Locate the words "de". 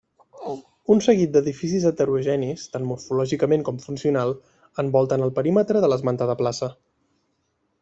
5.85-5.93